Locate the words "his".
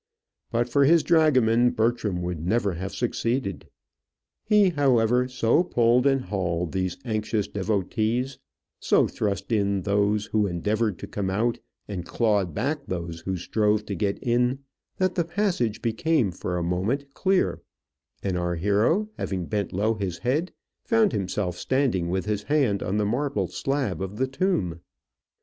0.85-1.03, 19.93-20.17, 22.25-22.41